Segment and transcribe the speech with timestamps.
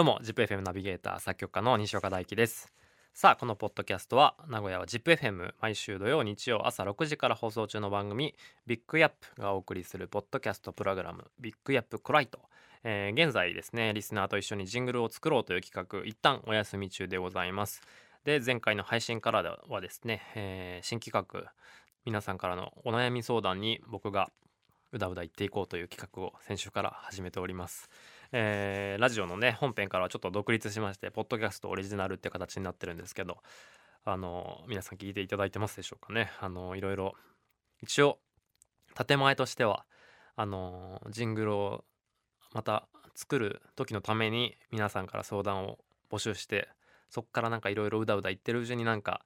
[0.00, 2.72] どうも ZIPFM ナビゲーター作曲家の西岡大樹です。
[3.12, 8.34] さあこのポッドキャストは名古屋は ZIPFM 毎週土曜日曜朝6時から放送中の番組
[8.66, 12.40] ビッグヤップがお送りするポッドキャストプログラムビッグヤップコライト。
[12.82, 17.82] えー、現在ですねリスナーと一緒にジングルを作ろうという企画一旦お休み中でございます。
[18.24, 21.52] で前回の配信からはですね、えー、新企画
[22.06, 24.30] 皆さんからのお悩み相談に僕が
[24.92, 27.90] うだうだ言っていこうという企画を先週から始めております。
[28.32, 33.38] えー、ラジオのね本編からはちょっと独立しましてポッドキャストオリジナルって形になってるんですけど
[34.04, 36.30] あの皆さん聞いていただいてますでしょうかね。
[36.40, 37.14] あのいろいろ
[37.82, 38.18] 一応
[39.06, 39.84] 建前としては
[40.36, 41.84] あのジングルを
[42.52, 45.78] また作る時のために皆さんから相談を
[46.10, 46.68] 募集して
[47.10, 49.22] そっからなんかいろいろうだうだ言ってるうちになんか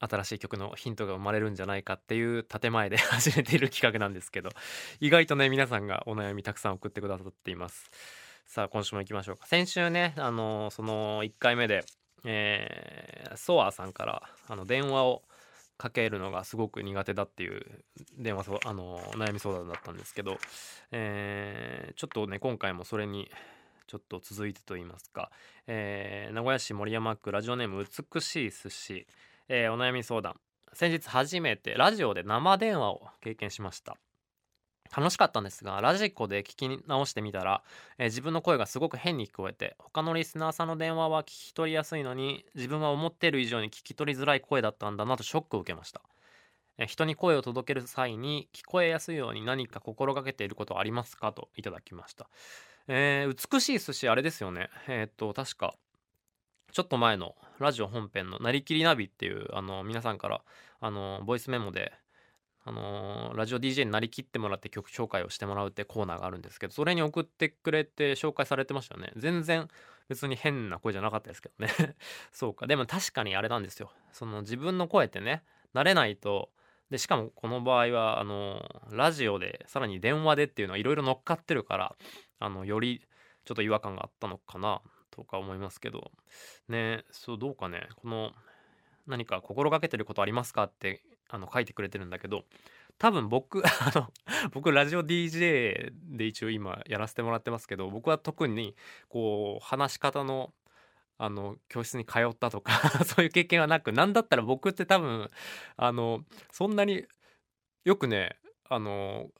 [0.00, 4.50] 新しい曲のヒントが生まれるんじゃないかっていう建前で 始めている企画なんですけど
[4.98, 7.90] 意外とね皆さんがお悩みたくさん送ってくださっています。
[8.46, 9.46] さあ今週も行きましょうか。
[9.46, 11.84] 先週ねあのその1回目で
[12.24, 15.22] えー、ソアさんからあの電話を
[15.78, 17.64] かけるのがすごく苦手だっていう
[18.18, 20.36] 電話あの悩み相談だったんですけど、
[20.92, 23.30] えー、ちょっとね今回もそれに
[23.86, 25.30] ちょっと続いてと言いますか、
[25.66, 29.06] えー、名古屋市守山区ラジオネーム美しい寿司。
[29.52, 30.36] えー、お悩み相談。
[30.74, 33.96] 先日初めてラジオで生電話を経験しました。
[34.96, 37.64] 楽しかったんですがラジコで聞き直してみたら、
[37.98, 46.00] えー、自分の声がすごく変に聞こえて他のリスナーさんの電話は聞き取りやすいのに自分は思っている以上に聞き取りづらい声だったんだなとショックを受けました、
[46.78, 51.32] えー、人に声を届ける際に聞こえやすいように何か心がけていることはありますか？
[51.32, 52.28] といただきました、
[52.86, 54.70] えー、美しい寿司あれですよね。
[54.86, 55.74] えっと確か
[56.72, 60.42] ちょっと前のラジオ本編の「なりきりナビ」っていうあの皆さんから
[60.80, 61.92] あのボイスメモで
[62.64, 69.12] あのラジオ DJ になりきってもらって曲紹介をしてもらうってコーナーがあるんですけどそれに送ってくれて紹介されてましたよね。
[69.16, 69.68] 全然
[70.08, 71.72] 別に変な声じゃなかったですけどね。
[72.32, 72.66] そうか。
[72.66, 73.92] でも確かにあれなんですよ。
[74.12, 75.42] その自分の声ってね
[75.74, 76.50] 慣れないと
[76.90, 81.96] でしかもこの場合はあのラジオでさらに電話でっていうのはいろいろ乗っかってるから
[82.38, 83.06] あのより
[83.44, 84.82] ちょっと違和感があったのかな。
[85.20, 86.10] とか思いますけど。
[86.68, 88.32] ねそうどうかねこの
[89.06, 92.44] 何か心がけてることありますかってあの書いてくれてるんだけど
[92.98, 94.08] 多分僕 あの
[94.52, 98.74] 僕ラジオ DJ で一応今やらせてもらってますけど僕は特に
[99.08, 100.54] こう話し方の
[101.18, 102.72] あの教室に通ったとか
[103.04, 105.28] そういう経験はなく何だったら僕って多分
[105.76, 107.04] あのそんなに
[107.84, 108.38] よくね
[108.70, 109.30] あの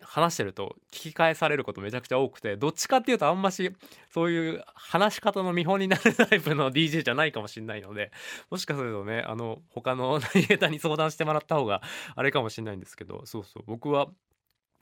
[0.00, 3.72] 話してると聞き返されることめちゃくちゃ多くてどっちかっていうとあんまし
[4.10, 8.12] そういう話し方の見本になるタイプの DJ じゃないかもしれないので
[8.50, 11.82] もしかするとねあの他のナビゲーターに相談してもらった方が
[12.14, 14.06] あれかもしれないんですけどそうそう僕は、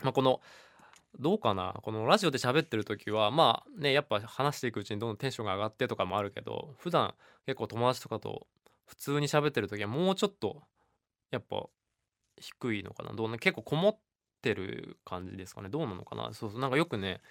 [0.03, 0.41] まあ、この
[1.21, 7.15] どうかなこのラジオで喋ってる時はまあねやっぱ話していくうちにどんどんテンションが上がってとかもあるけど普段
[7.47, 8.47] 結構友達とかと
[8.87, 10.63] 普通に喋ってる時はもうちょっと
[11.31, 11.67] やっぱ
[12.37, 13.99] 低いのかなどう、ね、結構こもっ
[14.53, 15.71] ってる感じですかね。
[15.71, 16.33] どうなのかな。
[16.35, 17.23] そうそうなんかよくね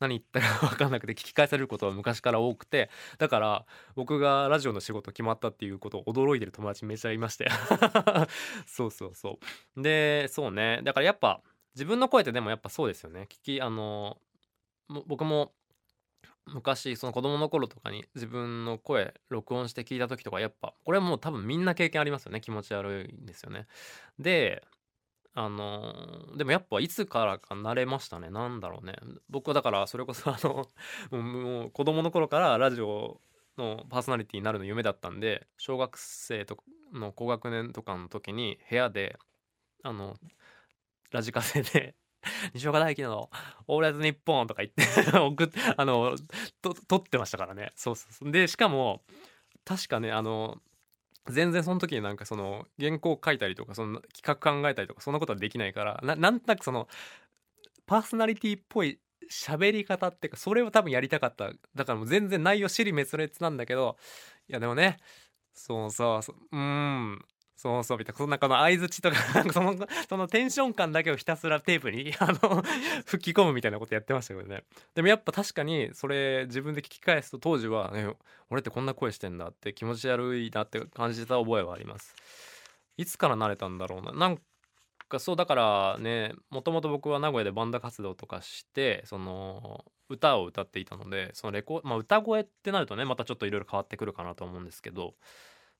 [0.00, 7.48] 何言ったか 分かんなくて聞き返されることは昔から多くてだから僕がラジオの仕事決まったっていうことを驚いてる友達めちゃいまして。
[8.66, 9.38] そうそうそ
[9.76, 9.82] う。
[9.82, 10.80] でそうね。
[10.82, 11.42] だからやっぱ
[11.74, 13.26] 自分の声ってでもやっぱそうですよね。
[13.30, 14.18] 聞きあの
[15.06, 15.52] 僕も
[16.46, 22.40] 昔その子供の頃とかに自分の声録音して聞いた時とかやっぱこれはもう多分みんな経験ありますよね。
[22.40, 23.66] 気持ち悪いんですよね。
[24.18, 24.64] で
[25.34, 28.30] あのー、でもやっぱいつからか慣れましたね。
[28.30, 28.94] なんだろうね。
[29.30, 30.66] 僕はだからそれこそあの、
[31.18, 33.20] もう子供の頃からラジオ
[33.56, 36.58] のパーソナリティになるの夢だったんで、小学生と
[36.92, 39.18] の高学年とかの時に部屋で、
[39.82, 40.16] あの、
[41.10, 41.94] ラジカセで
[42.54, 43.30] 西岡大輝の
[43.66, 46.16] 「オールナイトニッポン」とか言って 送ってあの
[46.60, 49.04] と撮ってましたからねそうそうでしかも
[49.64, 50.60] 確かねあの
[51.28, 56.88] 全然その時になんかその原稿書いたりとかその企画考えたりとかそんなことはできないからななんとなくその
[57.86, 58.98] パーソナリティっぽい
[59.30, 61.50] 喋り方っていうかそれを多分やりたかった。
[61.74, 63.96] だからもう全然内容尻滅裂なんだけど
[64.48, 64.98] いやでもね
[65.54, 67.24] そうそうそううん。
[67.62, 69.76] そうそうみたいなそんなこの相づちとか なんかその
[70.08, 72.60] そのテンション感だけをひたすらテープに あの
[73.06, 74.64] 吹き込むみたいなことやってましたけどね。
[74.96, 78.12] でもやっぱ確かにそれ自分で聞き返すと当時は、ね、
[78.50, 82.16] 俺ってこんな声してんだって気持ち悪いなって感じた覚えはあります。
[82.96, 84.10] いつから慣れたんだろうな。
[84.10, 84.38] なん
[85.08, 95.14] かそうだからねもともと僕は名古屋でバンド活動とかしてその歌を歌っていたのでそのレコ、まあ、歌声ってなるとねまたちょっといろいろ変わってくるかなと思うんですけど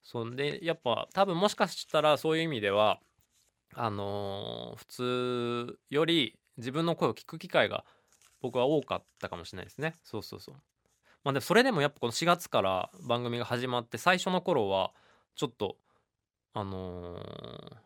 [0.03, 3.01] そんでやっぱ多分もしかしたらそういう意味では
[3.75, 7.85] あのー、普通より自分の声を聞く機会が
[8.41, 9.95] 僕は多かったかもしれないですね。
[10.03, 10.55] そうそうそう。
[11.25, 14.93] まあでもそれでもやっぱこの4月から番組が始まって最初の頃は
[15.37, 15.77] ちょっと
[16.53, 17.77] あのー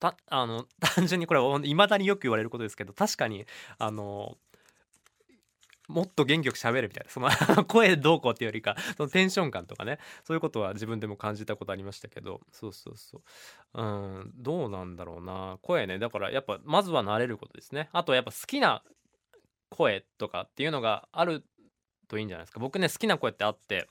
[0.00, 3.46] たあの単純にこれはいまだによく言われることですけど確かに
[3.78, 4.38] あの
[5.88, 7.10] もっと元気よく喋るみたいな。
[7.10, 9.98] その 声どうこうっていうよりかそのテンション感とかね。
[10.22, 12.42] そういうことは自分でも感じたことありましたけど。
[12.52, 13.22] そうそうそ
[13.74, 13.82] う。
[13.82, 15.58] うんどうなんだろうな。
[15.62, 15.98] 声ね。
[15.98, 17.88] だからやっぱまずは慣れることですね。
[17.92, 18.84] あとやっぱ好きな
[19.70, 21.44] 声とかっていうのがある
[22.06, 22.60] といいんじゃないですか。
[22.60, 23.88] 僕ね好きな声ってあって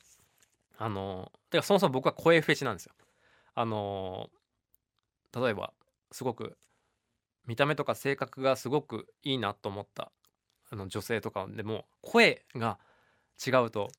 [0.77, 2.94] あのてかそもそも僕は声フェチなんですよ。
[3.55, 4.29] あの
[5.35, 5.73] 例えば
[6.11, 6.57] すごく
[7.47, 10.11] 見た目とか性格がすごくいいなと思った
[10.69, 12.78] あの女性とかでも声が
[13.46, 13.90] 違うと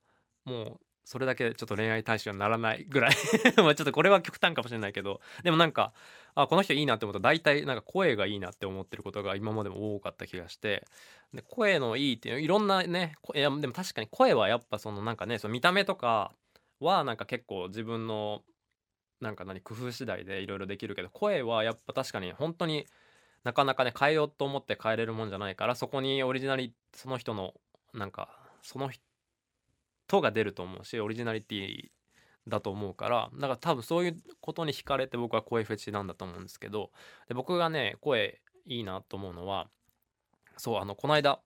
[0.45, 3.15] もうそれだけちょっと恋愛対象にならないぐらい。
[3.57, 5.23] まあちょっとこれは極端かもしれないけど。
[5.43, 5.95] でもなんか
[6.35, 10.85] あこの人いいなって思うと大体なんか声がいいなって思ってることが今までも多かった気がして。
[11.33, 16.35] で声のいいっていういろんなねいやでも確かに声はやっぱそのなんかねその見た目とか
[16.79, 18.43] はなんか結構自分の
[19.21, 22.87] なんか何工夫次第でいろいろできるけど声はやっぱ確かに本当に
[23.45, 27.55] なかなかね変えようと思って変えれるもんじゃないからそこにオリジナリその人の
[27.95, 28.29] なんか
[28.63, 31.89] その人が出ると思うしオリジナリティ
[32.49, 36.91] だと思うからだから多分そういうことに惹かれて僕は声フェチなんだと思うんですけど
[37.29, 39.69] で僕がね声いいなと思うのは
[40.57, 41.41] そうあのこの間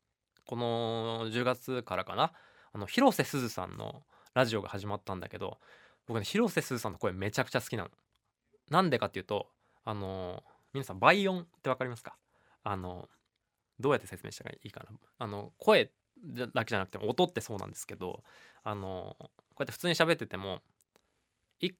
[0.47, 2.33] この10月からかな
[2.73, 4.03] あの広瀬すずさんの
[4.35, 5.59] ラジオが始まったんだけど
[6.07, 7.91] 僕ね広瀬すずさんの声めちゃくちゃ好きなの。
[8.71, 9.49] なんでかっていうと
[9.85, 10.43] あの
[10.73, 12.17] 皆さん倍音って分かりますか？
[12.65, 13.09] あの
[13.79, 14.97] どうやって説明したらいいかな？
[15.19, 15.91] あの声
[16.55, 18.23] だけじゃなくて音ってそうなんですけど
[18.63, 19.31] あのこ
[19.61, 20.61] うやって普通に喋ってても
[21.61, 21.71] い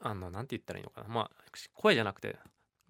[0.00, 1.08] あのなて言ったらいいのかな？
[1.08, 1.30] まあ
[1.74, 2.36] 声じゃなくて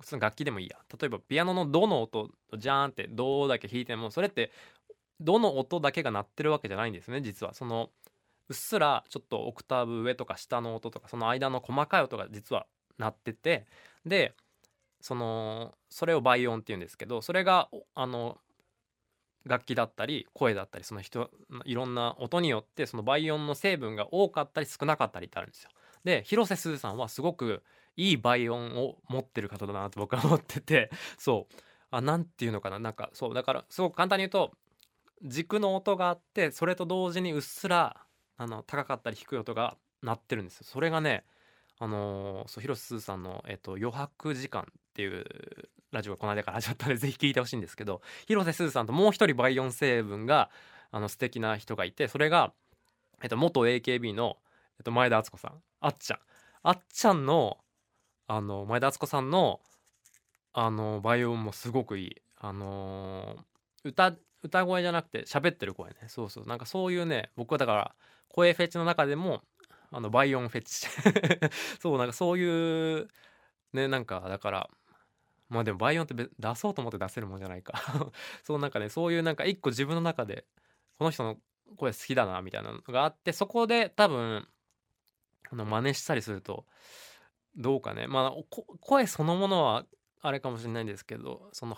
[0.00, 0.78] 普通の楽器でもいいや。
[0.98, 4.50] 例えばピアノの「ド」の音ジャーンって「ド」だけ弾いてもそれって
[5.20, 7.54] 「ド」の音だけが鳴ってるわけじゃないんですね実は。
[7.54, 7.90] その
[8.48, 12.66] うっすらちょっとオクターブ上とか下の音とかその間の細かい音が実は
[12.98, 13.66] 鳴ってて
[14.04, 14.34] で
[15.00, 18.38] そのそれを倍音っていうんですけどそれがあの
[19.44, 21.30] 楽器だったり声だったりその人
[21.64, 25.70] いろんな音によってその倍音の成分が多かったり少なかったりってあるんですよ。
[26.04, 27.62] で広瀬すずさんはすごく
[27.96, 31.54] いい倍音を持ってる方だなと僕は思ってて そう。
[31.92, 33.34] あなんていうのかななんかそう。
[33.34, 34.52] だからすごく簡単に言うと
[35.22, 38.06] 軸の音があってそれと同時にうっすら
[38.36, 40.64] あの高かったり低い音が鳴ってるんですよ。
[40.64, 41.24] それがね
[41.78, 44.70] あのー、そう広瀬すずさんの、えっと「余白時間」
[45.00, 45.24] ていう
[45.92, 50.50] ラジオがこの間から始まったのでぜひ聞いてほしいんですけど広瀬すずさんともう一人倍音成分が
[50.90, 52.52] あの素敵な人がいてそれが、
[53.22, 54.36] えっと、元 AKB の、
[54.78, 55.52] えっと、前田敦子さん。
[55.80, 56.18] あっちゃん。
[56.62, 57.58] あっちゃんの
[58.26, 59.60] あの前田敦子さんの
[60.52, 62.16] あの倍音もすごくいい。
[62.38, 64.12] あのー、歌
[64.42, 65.96] 歌声じゃなくて喋ってる声ね。
[66.08, 66.46] そうそう。
[66.46, 67.94] なんかそういうね僕はだから
[68.28, 69.42] 声フェチの中でも
[69.90, 70.88] あのバイオンフェチ。
[71.80, 73.08] そうなんかそういう
[73.72, 74.70] ねなんかだから
[75.50, 77.74] まあでもバイオンって出そうと思って出せるもんじゃないか。
[78.44, 80.46] そうなんかねそういうなんか一個自分の中で
[80.98, 81.36] この人の
[81.76, 84.48] 声好きだなみたいなのがあってそこで多分
[85.50, 86.66] あの真似したりすると
[87.56, 88.06] どうかね。
[88.06, 88.32] まあ
[88.80, 89.86] 声そのものは
[90.22, 91.76] あれかもしれないんですけどその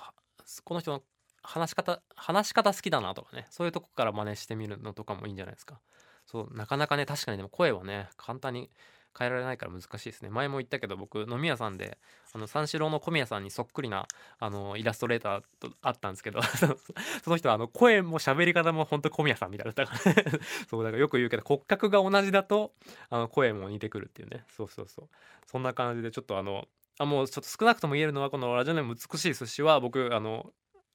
[0.65, 1.03] この人の
[1.43, 3.47] 話し方話し方好きだなとかね。
[3.49, 5.81] そういうとこから真似してみるのとかもいいんじゃないですか。
[6.27, 8.71] そうなかなかね確かにでも声はね簡単に
[9.19, 10.31] 変えられないから難しいですね。
[10.31, 11.99] 前も言ったけど僕飲み屋さんで
[12.33, 14.07] あの三四郎の小宮さんにそっくりな
[14.39, 16.41] あのイラストレーターとあったんですけど
[17.23, 20.13] その人はあの声も喋り方も本当小宮さんみたいだったから。
[20.69, 22.75] そうだからよく言うけど骨格が同じだと
[23.11, 24.45] あの声も似てくるっていうね。
[24.49, 25.09] そうそうそう。
[25.47, 30.53] そんな感じでちょっとあのあもうちょっと少なくとも言えるのはこのラジオネーム美しい寿司は僕あの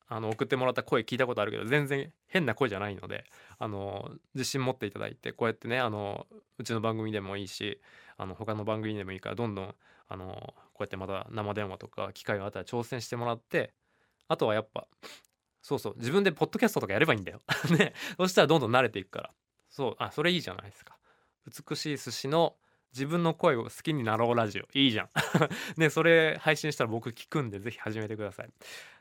[0.09, 3.25] あの送ってもらった声聞いたことあるけど全然変な声じゃないので
[3.59, 7.81] あの自信持っていただいてこうやってねあのうちの番組でもいいし
[8.17, 9.75] あの他の番組でもいいからどんどん
[10.09, 13.73] あのこうやってまた生電話とか機会があったら挑戦してもらって
[14.27, 14.87] あとはやっぱ
[15.61, 17.41] そうそう自分でポッドキャストとかやればいいんだよ。
[17.77, 17.93] ね。
[18.15, 19.31] そしたらどんどん慣れていくから。
[19.69, 20.97] そうあそれいいじゃないですか。
[21.45, 22.55] 美しい寿司の
[22.93, 24.67] 自分の声を好きになろうラジオ。
[24.73, 25.09] いいじゃん。
[25.75, 28.49] ねそれ配信したら僕聞くんでぜひ始めてください。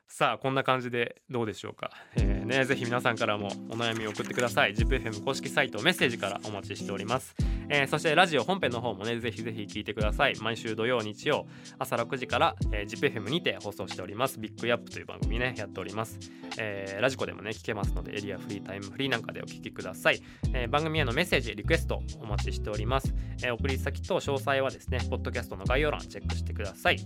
[0.09, 4.75] さあこんな感じでどうでしょうか、えー、ねぜひ皆さんからもお悩みを送ってください。
[4.75, 7.56] ZIPFM 公式サイトメッセージからお待ちしております。
[7.69, 10.35] えー、そしてラジオ本編の方もねぜひぜひ聞いてください。
[10.41, 11.47] 毎週土曜日曜
[11.79, 14.39] 朝6時から、えー、ZIPFM にて放送しております。
[14.39, 16.19] ビッグアップという番組ねやっております、
[16.59, 20.23] えー、ラジコでもね聞けますのでエリアフリータイムフリーなんかでお聞きください、
[20.55, 26.99] えー、番組へのメッセージリクエストお待ちしております、えー、送り先と詳細はですねポッドキャストの概要欄チェックしてください、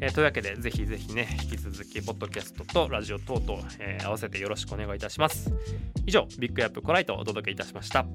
[0.00, 5.52] えー、というわけでぜひぜひね引き続きポッドキャストとラジオ等々、えー、合わせてよろしくお願いいたします。
[6.06, 8.06] 以上ビッグアップコライトをお届けいたしました。